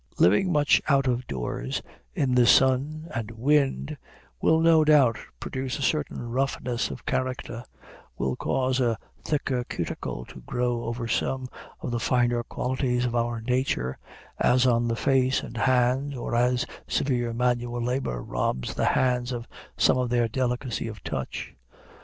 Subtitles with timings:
[0.17, 1.83] Living much out of doors,
[2.15, 3.95] in the sun and wind,
[4.41, 7.63] will no doubt produce a certain roughness of character,
[8.17, 11.47] will cause a thicker cuticle to grow over some
[11.81, 13.95] of the finer qualities of our nature,
[14.39, 19.47] as on the face and hands, or as severe manual labor robs the hands of
[19.77, 21.53] some of their delicacy of touch.